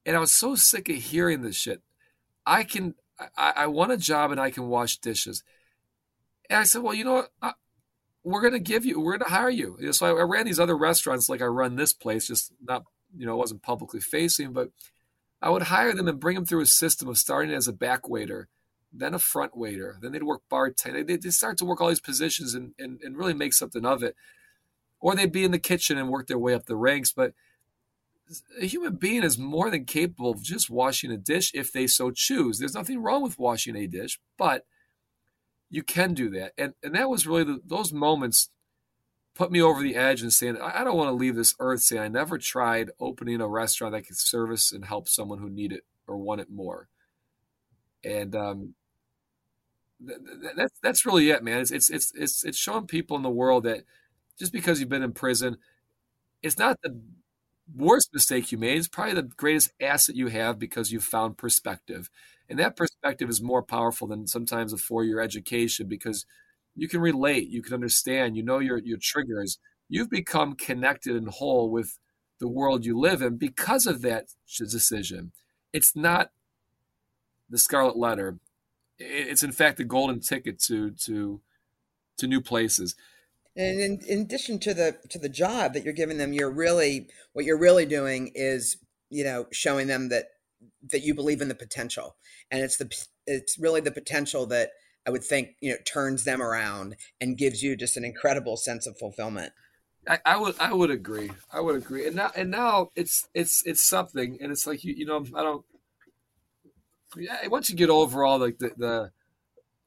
[0.05, 1.81] And I was so sick of hearing this shit.
[2.45, 2.95] I can
[3.37, 5.43] I, I want a job and I can wash dishes.
[6.49, 7.31] And I said, well, you know what?
[7.41, 7.53] I,
[8.23, 9.77] we're going to give you, we're going to hire you.
[9.93, 12.83] So I, I, ran these other restaurants like I run this place, just not,
[13.15, 14.71] you know, it wasn't publicly facing, but
[15.41, 18.09] I would hire them and bring them through a system of starting as a back
[18.09, 18.49] waiter,
[18.91, 21.03] then a front waiter, then they'd work bartender.
[21.03, 24.01] They, would start to work all these positions and, and, and really make something of
[24.01, 24.15] it.
[24.99, 27.11] Or they'd be in the kitchen and work their way up the ranks.
[27.11, 27.33] But
[28.59, 32.11] a human being is more than capable of just washing a dish if they so
[32.11, 32.57] choose.
[32.57, 34.65] There's nothing wrong with washing a dish, but
[35.69, 36.53] you can do that.
[36.57, 38.49] And and that was really the, those moments
[39.35, 42.01] put me over the edge and saying I don't want to leave this earth saying
[42.01, 45.83] I never tried opening a restaurant that could service and help someone who need it
[46.07, 46.87] or want it more.
[48.03, 48.75] And um,
[50.05, 51.59] th- th- that's that's really it, man.
[51.61, 53.83] It's, it's it's it's it's showing people in the world that
[54.39, 55.57] just because you've been in prison,
[56.41, 56.99] it's not the
[57.73, 62.09] worst mistake you made is probably the greatest asset you have because you've found perspective.
[62.49, 66.25] And that perspective is more powerful than sometimes a four year education because
[66.75, 69.57] you can relate, you can understand, you know your, your triggers,
[69.89, 71.97] you've become connected and whole with
[72.39, 74.27] the world you live in because of that
[74.59, 75.31] decision.
[75.73, 76.31] It's not
[77.49, 78.37] the scarlet letter.
[78.97, 81.41] It's in fact the golden ticket to to
[82.17, 82.95] to new places.
[83.57, 87.07] And in, in addition to the to the job that you're giving them, you're really
[87.33, 88.77] what you're really doing is
[89.09, 90.25] you know showing them that
[90.91, 92.15] that you believe in the potential,
[92.51, 92.91] and it's the
[93.25, 94.71] it's really the potential that
[95.07, 98.85] I would think you know turns them around and gives you just an incredible sense
[98.87, 99.53] of fulfillment.
[100.07, 101.31] I, I, would I would agree.
[101.51, 102.05] I would agree.
[102.05, 105.43] And now and now it's it's it's something, and it's like you you know I
[105.43, 105.65] don't.
[107.17, 109.11] Yeah, once you get over all like the, the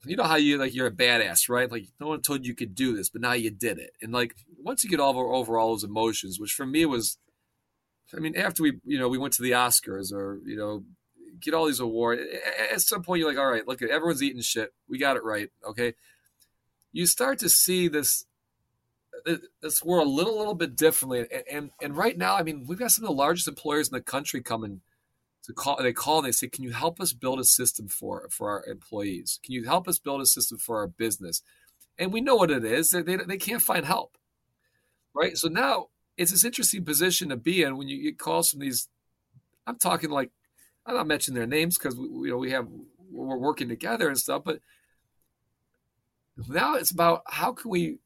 [0.04, 1.70] you know how you like you're a badass, right?
[1.70, 3.92] Like no one told you could do this, but now you did it.
[4.00, 7.18] And like once you get over over all those emotions, which for me was,
[8.14, 10.84] I mean, after we you know we went to the Oscars or you know
[11.40, 12.22] get all these awards,
[12.72, 14.72] at some point you're like, all right, look, everyone's eating shit.
[14.88, 15.94] We got it right, okay.
[16.92, 18.24] You start to see this
[19.26, 22.66] uh, this world a little little bit differently, and, and and right now, I mean,
[22.68, 24.80] we've got some of the largest employers in the country coming
[25.48, 28.28] to call they call and they say can you help us build a system for
[28.30, 29.40] for our employees?
[29.42, 31.42] Can you help us build a system for our business?
[31.98, 32.90] And we know what it is.
[32.90, 34.16] They, they, they can't find help
[35.14, 35.36] right?
[35.36, 38.88] So now it's this interesting position to be in when you get calls from these
[39.66, 40.30] i'm talking like
[40.84, 42.66] i'm not mentioning their names because we you know we have
[43.10, 44.60] we're working together and stuff but
[46.48, 47.98] now it's about how can we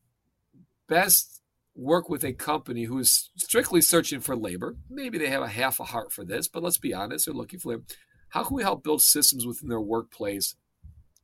[0.88, 1.41] best
[1.74, 4.76] work with a company who is strictly searching for labor.
[4.90, 7.58] Maybe they have a half a heart for this, but let's be honest, they're looking
[7.58, 7.84] for labor.
[8.30, 10.54] How can we help build systems within their workplace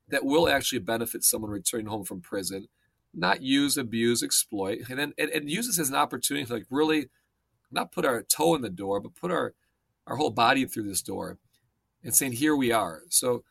[0.09, 2.69] that will actually benefit someone returning home from prison,
[3.15, 6.67] not use, abuse, exploit, and then and, and use this as an opportunity to like
[6.71, 7.09] really
[7.71, 9.55] not put our toe in the door, but put our
[10.07, 11.39] our whole body through this door
[12.03, 13.03] and saying, here we are.
[13.11, 13.45] So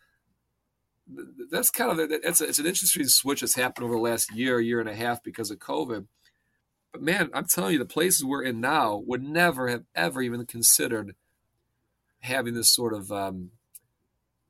[1.51, 4.59] that's kind of that's a, it's an interesting switch that's happened over the last year,
[4.59, 6.07] year and a half because of COVID
[6.97, 10.45] but man, I'm telling you, the places we're in now would never have ever even
[10.45, 11.15] considered
[12.21, 13.51] having this sort of um,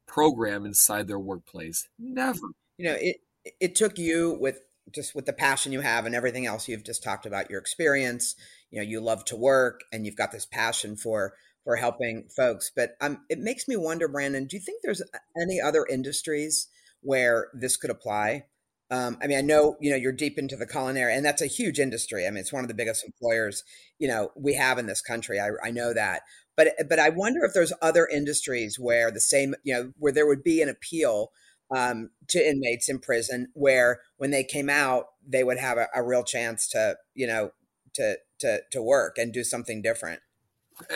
[0.05, 1.89] program inside their workplace.
[1.99, 2.39] Never.
[2.77, 3.17] You know, it
[3.59, 4.61] it took you with
[4.93, 8.35] just with the passion you have and everything else you've just talked about your experience.
[8.71, 11.33] You know, you love to work and you've got this passion for
[11.65, 12.71] for helping folks.
[12.73, 15.01] But um, it makes me wonder, Brandon, do you think there's
[15.41, 16.67] any other industries
[17.01, 18.45] where this could apply?
[18.89, 21.47] Um, I mean, I know you know you're deep into the culinary, and that's a
[21.47, 22.25] huge industry.
[22.25, 23.63] I mean, it's one of the biggest employers
[23.99, 25.39] you know we have in this country.
[25.39, 26.21] I, I know that,
[26.55, 30.27] but but I wonder if there's other industries where the same you know where there
[30.27, 31.31] would be an appeal
[31.75, 36.03] um, to inmates in prison, where when they came out, they would have a, a
[36.03, 37.51] real chance to you know
[37.95, 40.21] to to to work and do something different.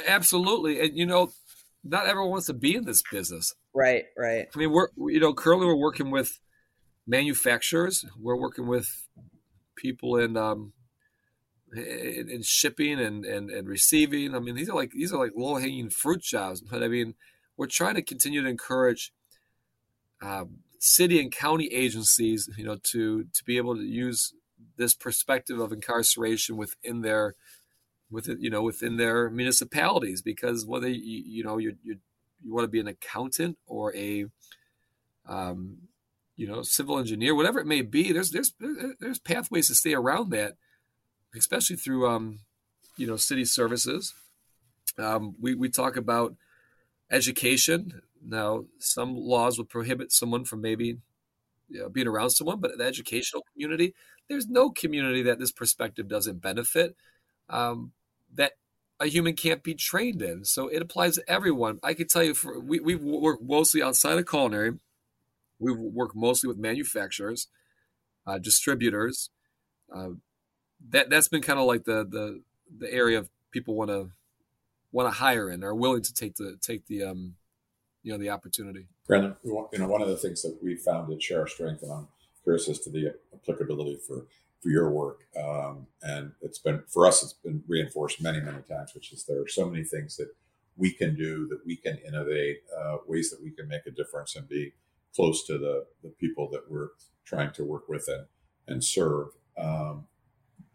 [0.08, 1.32] Absolutely, and you know,
[1.84, 3.54] not everyone wants to be in this business.
[3.73, 4.47] Right, right.
[4.54, 6.39] I mean, we're you know currently we're working with
[7.07, 8.05] manufacturers.
[8.19, 9.07] We're working with
[9.75, 10.73] people in um,
[11.73, 14.35] in, in shipping and, and and receiving.
[14.35, 16.61] I mean, these are like these are like low hanging fruit jobs.
[16.69, 17.15] But I mean,
[17.57, 19.13] we're trying to continue to encourage
[20.21, 24.33] um, city and county agencies, you know, to to be able to use
[24.77, 27.35] this perspective of incarceration within their
[28.09, 31.97] within you know within their municipalities because whether you you know you you
[32.53, 34.25] want to be an accountant or a
[35.27, 35.77] um,
[36.41, 38.12] you know, civil engineer, whatever it may be.
[38.12, 38.51] There's there's
[38.99, 40.56] there's pathways to stay around that,
[41.36, 42.39] especially through um,
[42.97, 44.15] you know, city services.
[44.97, 46.36] Um, we we talk about
[47.12, 48.01] education.
[48.25, 50.97] Now, some laws would prohibit someone from maybe
[51.69, 53.93] you know, being around someone, but the educational community,
[54.27, 56.95] there's no community that this perspective doesn't benefit.
[57.49, 57.91] Um,
[58.34, 58.54] that
[58.99, 60.43] a human can't be trained in.
[60.45, 61.80] So it applies to everyone.
[61.84, 64.80] I can tell you, for we we work mostly outside of culinary
[65.62, 67.47] we work mostly with manufacturers,
[68.26, 69.30] uh, distributors.
[69.95, 70.10] Uh,
[70.89, 72.41] that that's been kind of like the the
[72.80, 74.10] the area of people want to
[74.91, 77.36] want to hire in, are willing to take the take the um,
[78.02, 78.88] you know the opportunity.
[79.08, 82.08] Brandon, you know one of the things that we found at Share Strength, and I'm
[82.43, 84.26] curious as to the applicability for
[84.62, 88.93] for your work, um, and it's been for us, it's been reinforced many many times,
[88.95, 90.30] which is there are so many things that
[90.78, 94.36] we can do, that we can innovate, uh, ways that we can make a difference
[94.36, 94.74] and be
[95.15, 96.89] close to the, the people that we're
[97.26, 98.26] trying to work with and,
[98.67, 99.28] and serve.
[99.58, 100.08] Um,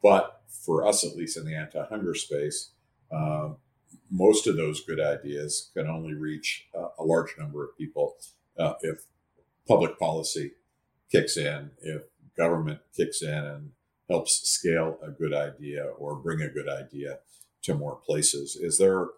[0.03, 2.71] but for us, at least in the anti hunger space,
[3.13, 3.57] um,
[4.11, 8.17] most of those good ideas can only reach uh, a large number of people
[8.59, 9.07] uh, if
[9.67, 10.53] public policy
[11.11, 12.03] kicks in, if
[12.37, 13.71] government kicks in and
[14.09, 17.19] helps scale a good idea or bring a good idea
[17.63, 18.57] to more places.
[18.57, 19.09] Is there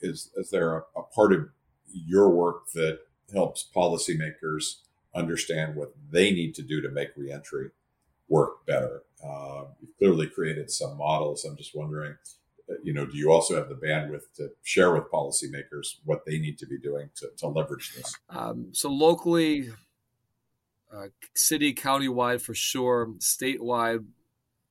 [0.00, 1.48] is, is there a, a part of
[1.92, 3.00] your work that
[3.32, 4.76] helps policymakers
[5.14, 7.70] understand what they need to do to make reentry
[8.28, 9.02] work better?
[9.24, 11.44] Uh, you've clearly created some models.
[11.44, 12.14] I'm just wondering,
[12.70, 16.38] uh, you know, do you also have the bandwidth to share with policymakers what they
[16.38, 18.14] need to be doing to, to leverage this?
[18.30, 19.70] Um, so locally,
[20.94, 24.04] uh, city, county-wide for sure, statewide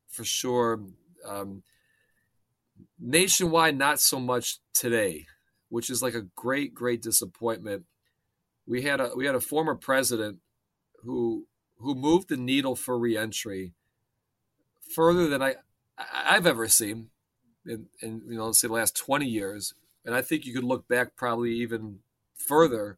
[0.08, 0.82] for sure.
[1.26, 1.64] Um,
[3.00, 5.26] nationwide, not so much today,
[5.70, 7.86] which is like a great, great disappointment.
[8.68, 10.40] We had a we had a former president
[11.04, 11.48] who
[11.80, 13.74] who moved the needle for reentry
[14.94, 15.56] further than I
[15.98, 17.10] I've ever seen
[17.66, 19.74] in, in you know let's say the last 20 years.
[20.06, 22.00] And I think you could look back probably even
[22.36, 22.98] further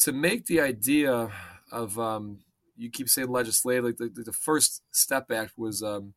[0.00, 1.30] to make the idea
[1.72, 2.40] of um,
[2.76, 6.14] you keep saying legislative like the, the first step act was um,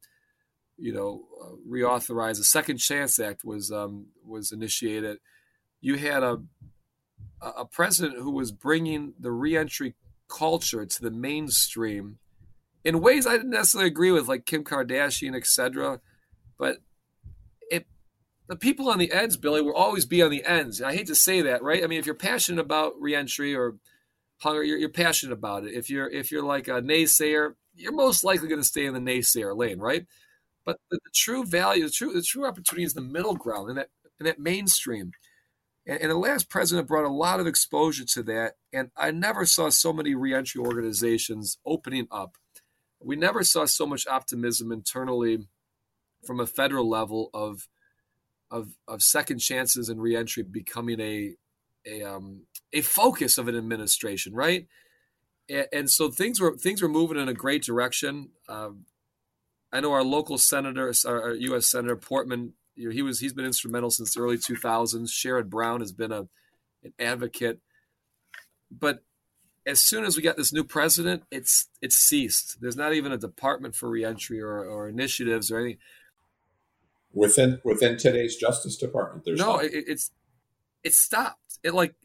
[0.78, 5.20] you know uh, reauthorized the second chance act was um, was initiated.
[5.82, 6.42] You had a
[7.58, 9.96] a president who was bringing the reentry
[10.28, 12.18] culture to the mainstream
[12.84, 16.02] in ways I didn't necessarily agree with, like Kim Kardashian, etc.
[16.58, 16.78] But
[17.70, 17.88] it,
[18.48, 20.82] the people on the ends, Billy, will always be on the ends.
[20.82, 21.84] I hate to say that, right?
[21.84, 23.76] I mean, if you're passionate about reentry or
[24.40, 25.74] hunger, you're, you're passionate about it.
[25.74, 29.00] If you're if you're like a naysayer, you're most likely going to stay in the
[29.00, 30.06] naysayer lane, right?
[30.66, 33.78] But the, the, true value, the true the true opportunity is the middle ground and
[33.78, 35.12] that in that mainstream.
[35.86, 38.54] And, and, the last president brought a lot of exposure to that.
[38.72, 42.38] And I never saw so many reentry organizations opening up
[43.04, 45.48] we never saw so much optimism internally
[46.26, 47.68] from a federal level of
[48.50, 51.36] of of second chances and reentry becoming a
[51.86, 54.68] a um, a focus of an administration, right?
[55.50, 58.30] And, and, so things were things were moving in a great direction.
[58.48, 58.86] Um,
[59.74, 61.68] I know our local senator, our U.S.
[61.68, 65.10] Senator Portman, you know, he was he's been instrumental since the early 2000s.
[65.10, 66.28] Sherrod Brown has been a
[66.84, 67.60] an advocate,
[68.72, 69.04] but
[69.66, 72.60] as soon as we got this new president, it's it's ceased.
[72.60, 75.80] There's not even a department for reentry or, or initiatives or anything
[77.14, 79.26] within within today's Justice Department.
[79.26, 80.12] There's no, it, it's
[80.84, 81.60] it stopped.
[81.64, 81.96] It like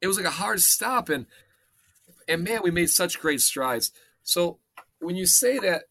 [0.00, 1.26] it was like a hard stop, and
[2.28, 3.92] and man, we made such great strides.
[4.22, 4.58] So
[5.00, 5.84] when you say that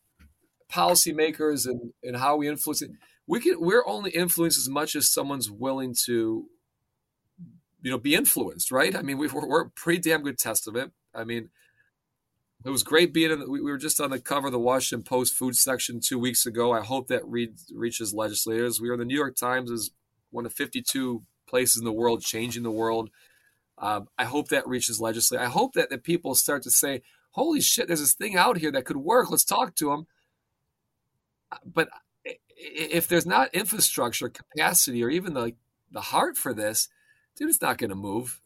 [0.72, 2.92] policymakers and and how we influence it,
[3.28, 6.46] we can we're only influenced as much as someone's willing to
[7.82, 8.96] you know be influenced, right?
[8.96, 10.92] I mean, we, we're, we're a pretty damn good test of it.
[11.14, 11.50] I mean,
[12.66, 13.40] it was great being in.
[13.40, 16.46] The, we were just on the cover of the Washington Post food section two weeks
[16.46, 16.72] ago.
[16.72, 18.80] I hope that reaches legislators.
[18.80, 19.92] We in the New York Times is
[20.32, 23.10] one of 52 places in the world changing the world.
[23.78, 25.46] Um, I hope that reaches legislators.
[25.46, 28.72] I hope that, that people start to say, "Holy shit, there's this thing out here
[28.72, 29.30] that could work.
[29.30, 30.08] Let's talk to them."
[31.66, 31.90] But
[32.64, 35.54] if there's not infrastructure, capacity, or even the
[35.92, 36.88] the heart for this,
[37.36, 38.40] dude, it's not going to move.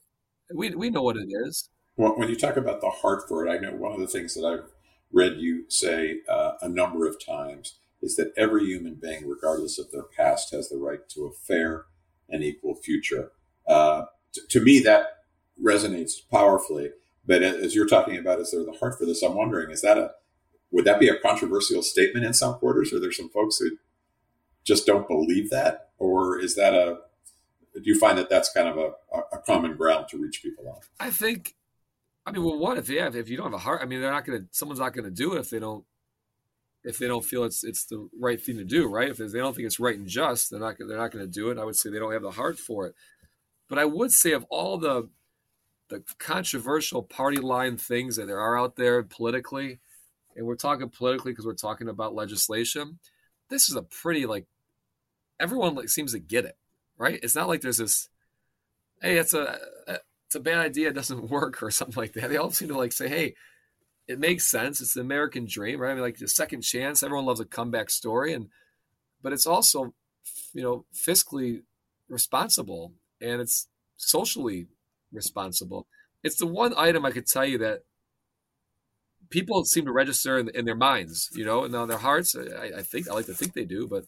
[0.53, 3.51] We we know what it is Well, when you talk about the heart for it,
[3.51, 4.69] I know one of the things that I've
[5.12, 9.91] read you say uh, a number of times is that every human being, regardless of
[9.91, 11.86] their past, has the right to a fair
[12.30, 13.32] and equal future.
[13.67, 15.08] Uh, t- to me, that
[15.62, 16.91] resonates powerfully.
[17.25, 19.23] But as you're talking about, is there the heart for this?
[19.23, 20.12] I'm wondering, is that a
[20.71, 22.91] would that be a controversial statement in some quarters?
[22.93, 23.71] Are there some folks who
[24.67, 26.99] just don't believe that, or is that a
[27.73, 30.80] do you find that that's kind of a, a common ground to reach people on?
[30.99, 31.56] I think
[32.27, 33.80] I mean, well, what if yeah, if you don't have a heart?
[33.82, 34.45] I mean, they're not to.
[34.51, 35.86] Someone's not to do it if they don't.
[36.84, 39.10] If they don't feel it's it's the right thing to do, right?
[39.10, 41.58] If they don't think it's right and just, they're not they're not to do it.
[41.58, 42.95] I would say they don't have the heart for it.
[43.69, 45.10] But I would say of all the
[45.88, 49.80] the controversial party line things that there are out there politically,
[50.36, 52.99] and we're talking politically because we're talking about legislation.
[53.49, 54.47] This is a pretty like
[55.39, 56.58] everyone like seems to get it,
[56.97, 57.19] right?
[57.21, 58.10] It's not like there's this.
[59.02, 59.60] Hey, it's a
[60.28, 62.30] it's a bad idea, it doesn't work or something like that.
[62.30, 63.36] They all seem to like say, hey,
[64.08, 64.82] it makes sense.
[64.82, 65.91] It's the American dream, right?
[65.91, 68.50] I mean, like the second chance, everyone loves a comeback story, and
[69.21, 69.93] but it's also,
[70.54, 71.63] you know, fiscally
[72.10, 74.67] responsible and it's socially
[75.12, 75.88] responsible.
[76.23, 77.84] It's the one item I could tell you that
[79.30, 82.36] people seem to register in, in their minds, you know, and on their hearts.
[82.36, 84.05] I, I, think I like to think they do, but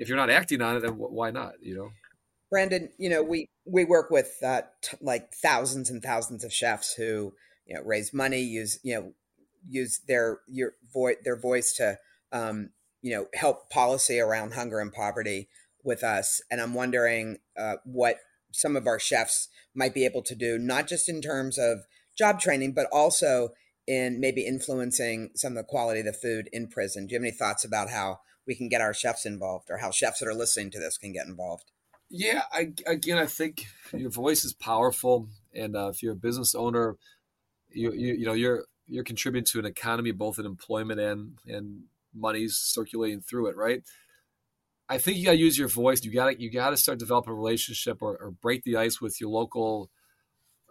[0.00, 1.52] if you're not acting on it, then why not?
[1.62, 1.90] You know.
[2.50, 6.94] Brandon, you know, we we work with uh, t- like thousands and thousands of chefs
[6.94, 7.34] who
[7.66, 9.12] you know raise money, use you know
[9.68, 11.98] use their your voice their voice to
[12.32, 12.70] um,
[13.02, 15.48] you know help policy around hunger and poverty
[15.84, 16.40] with us.
[16.50, 18.16] And I'm wondering uh, what
[18.52, 21.80] some of our chefs might be able to do, not just in terms of
[22.16, 23.50] job training, but also
[23.86, 27.06] in maybe influencing some of the quality of the food in prison.
[27.06, 28.20] Do you have any thoughts about how
[28.50, 31.12] we can get our chefs involved, or how chefs that are listening to this can
[31.12, 31.70] get involved?
[32.08, 36.56] Yeah, I, again, I think your voice is powerful, and uh, if you're a business
[36.56, 36.96] owner,
[37.70, 41.84] you, you you know you're you're contributing to an economy both in employment and and
[42.12, 43.84] money's circulating through it, right?
[44.88, 46.02] I think you got to use your voice.
[46.02, 49.00] You got to you got to start developing a relationship or, or, break the ice
[49.00, 49.90] with your local,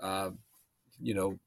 [0.03, 0.31] uh,
[1.01, 1.39] you know,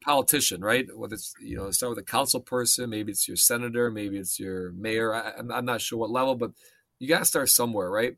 [0.00, 0.86] politician, right?
[0.96, 4.38] Whether it's you know start with a council person, maybe it's your senator, maybe it's
[4.38, 5.14] your mayor.
[5.14, 6.52] I, I'm, I'm not sure what level, but
[6.98, 8.16] you got to start somewhere, right?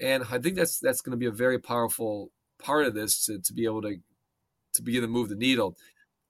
[0.00, 2.30] And I think that's that's going to be a very powerful
[2.62, 3.96] part of this to, to be able to
[4.74, 5.76] to begin to move the needle.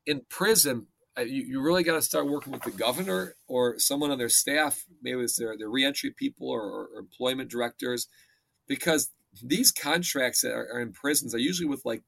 [0.07, 0.87] In prison,
[1.19, 4.29] uh, you, you really got to start working with the governor or someone on their
[4.29, 8.09] staff, maybe it's their, their reentry people or, or employment directors,
[8.67, 9.11] because
[9.43, 12.03] these contracts that are, are in prisons are usually with like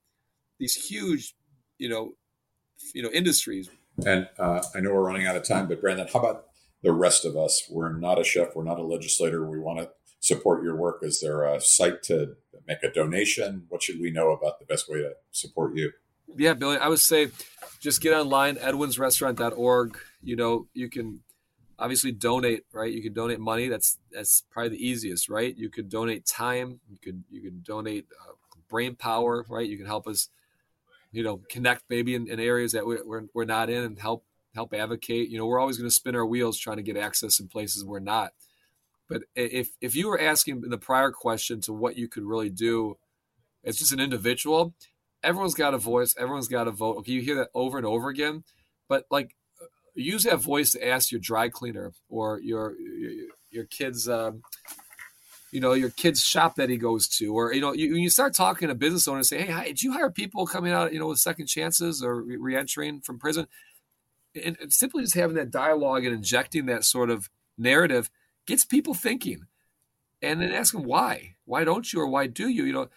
[0.59, 1.35] these huge,
[1.79, 2.14] you know,
[2.95, 3.70] you know, industries.
[4.07, 6.47] And uh, I know we're running out of time, but Brandon, how about
[6.83, 7.64] the rest of us?
[7.70, 9.47] We're not a chef, we're not a legislator.
[9.47, 11.01] We want to support your work.
[11.03, 13.66] Is there a site to make a donation?
[13.68, 15.93] What should we know about the best way to support you?
[16.35, 17.28] Yeah, Billy, I would say
[17.80, 19.99] just get online, edwinsrestaurant.org.
[20.22, 21.20] You know, you can
[21.78, 22.93] obviously donate, right?
[22.93, 23.68] You can donate money.
[23.68, 25.55] That's that's probably the easiest, right?
[25.57, 26.80] You could donate time.
[26.89, 28.33] You could you can donate uh,
[28.68, 29.68] brain power, right?
[29.68, 30.28] You can help us,
[31.12, 34.74] you know, connect maybe in, in areas that we're, we're, not in and help help
[34.74, 35.28] advocate.
[35.28, 37.84] You know, we're always going to spin our wheels trying to get access in places
[37.84, 38.32] we're not.
[39.08, 42.50] But if if you were asking in the prior question to what you could really
[42.50, 42.96] do,
[43.62, 44.74] it's just an individual
[45.22, 46.98] everyone's got a voice, everyone's got a vote.
[46.98, 48.44] Okay, you hear that over and over again,
[48.88, 49.36] but like
[49.94, 53.12] use that voice to ask your dry cleaner or your your,
[53.50, 54.42] your kid's um,
[55.53, 58.11] you know your kid's shop that he goes to or you know you, when you
[58.11, 61.07] start talking to business owners say hey did you hire people coming out you know
[61.07, 63.46] with second chances or reentering from prison
[64.42, 68.11] and, and simply just having that dialogue and injecting that sort of narrative
[68.46, 69.46] gets people thinking
[70.20, 72.88] and then ask them why why don't you or why do you you know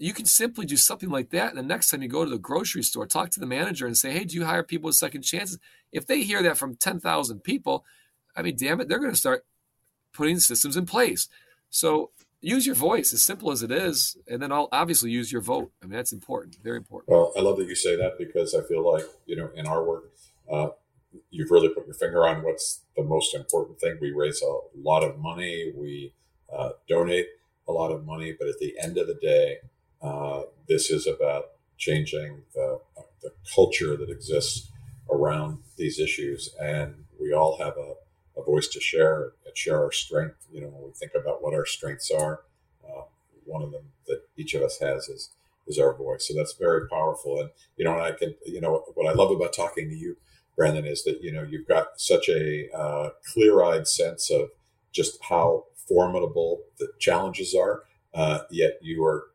[0.00, 1.50] you can simply do something like that.
[1.50, 3.94] And the next time you go to the grocery store, talk to the manager and
[3.94, 5.58] say, hey, do you hire people with second chances?
[5.92, 7.84] If they hear that from 10,000 people,
[8.34, 9.44] I mean, damn it, they're going to start
[10.14, 11.28] putting systems in place.
[11.70, 12.10] So
[12.40, 15.70] use your voice, as simple as it is, and then I'll obviously use your vote.
[15.82, 17.10] I mean, that's important, very important.
[17.10, 19.84] Well, I love that you say that because I feel like, you know, in our
[19.84, 20.10] work,
[20.50, 20.68] uh,
[21.30, 23.98] you've really put your finger on what's the most important thing.
[24.00, 26.12] We raise a lot of money, we
[26.52, 27.26] uh, donate
[27.68, 29.58] a lot of money, but at the end of the day,
[30.02, 32.80] uh, this is about changing the,
[33.22, 34.70] the culture that exists
[35.10, 36.54] around these issues.
[36.60, 37.94] And we all have a,
[38.36, 40.46] a voice to share and share our strength.
[40.52, 42.40] You know, when we think about what our strengths are,
[42.84, 43.02] uh,
[43.44, 45.30] one of them that each of us has is
[45.66, 46.26] is our voice.
[46.26, 47.40] So that's very powerful.
[47.40, 50.16] And you know, and I can, you know, what I love about talking to you,
[50.56, 54.50] Brandon, is that you know you've got such a uh, clear-eyed sense of
[54.92, 57.84] just how formidable the challenges are.
[58.12, 59.26] Uh, yet you are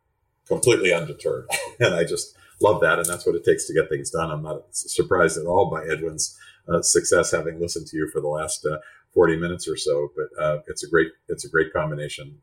[0.47, 1.47] completely undeterred.
[1.79, 2.99] and I just love that.
[2.99, 4.31] And that's what it takes to get things done.
[4.31, 6.37] I'm not surprised at all by Edwin's
[6.67, 8.77] uh, success, having listened to you for the last uh,
[9.13, 10.09] 40 minutes or so.
[10.15, 12.39] But uh, it's a great, it's a great combination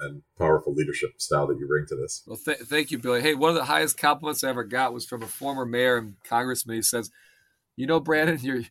[0.00, 2.22] and powerful leadership style that you bring to this.
[2.26, 3.22] Well, th- thank you, Billy.
[3.22, 6.16] Hey, one of the highest compliments I ever got was from a former mayor and
[6.24, 6.76] congressman.
[6.76, 7.10] He says,
[7.76, 8.62] "You know, Brandon, you're."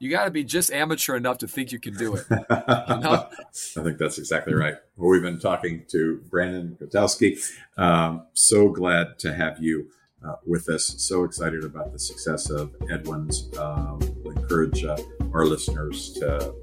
[0.00, 2.26] you got to be just amateur enough to think you can do it.
[2.30, 3.28] You know?
[3.76, 4.74] I think that's exactly right.
[4.96, 7.38] Well, we've been talking to Brandon Chrostowski.
[7.78, 9.88] Um, so glad to have you
[10.26, 10.94] uh, with us.
[10.98, 13.50] So excited about the success of Edwin's.
[13.58, 14.96] Um, encourage uh,
[15.32, 16.54] our listeners to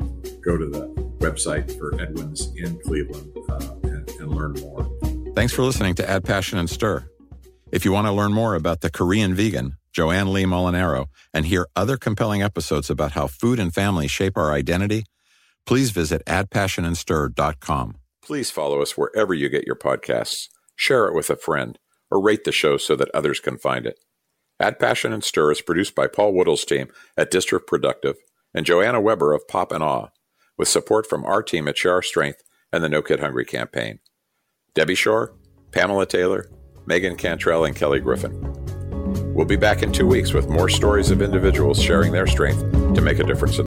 [0.42, 0.88] go to the
[1.20, 4.90] website for Edwin's in Cleveland uh, and, and learn more.
[5.36, 7.06] Thanks for listening to Add Passion and Stir.
[7.72, 11.68] If you want to learn more about the Korean vegan, Joanne Lee Molinaro, and hear
[11.76, 15.06] other compelling episodes about how food and family shape our identity,
[15.66, 17.98] please visit addpassionandstir.com.
[18.24, 21.80] Please follow us wherever you get your podcasts, share it with a friend,
[22.12, 24.00] or rate the show so that others can find it.
[24.60, 28.18] Add Passion and Stir is produced by Paul Woodall's team at District Productive
[28.54, 30.10] and Joanna Weber of Pop and Awe,
[30.58, 34.00] with support from our team at Share Our Strength and the No Kid Hungry campaign.
[34.76, 35.34] Debbie Shore,
[35.72, 36.50] Pamela Taylor,
[36.86, 38.38] Megan Cantrell, and Kelly Griffin.
[39.34, 42.62] We'll be back in two weeks with more stories of individuals sharing their strength
[42.94, 43.66] to make a difference in